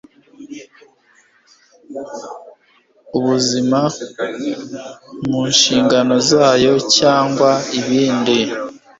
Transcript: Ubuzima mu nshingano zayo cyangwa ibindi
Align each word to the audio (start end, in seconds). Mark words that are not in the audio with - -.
Ubuzima 3.17 3.79
mu 5.29 5.41
nshingano 5.51 6.15
zayo 6.29 6.73
cyangwa 6.97 7.49
ibindi 7.79 8.37